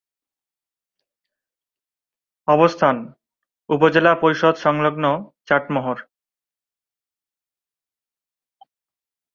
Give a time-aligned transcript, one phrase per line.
[2.47, 2.95] অবস্থান:
[3.69, 5.05] উপজেলা পরিষদ সংলগ্ন
[5.47, 5.97] চাটমোহর।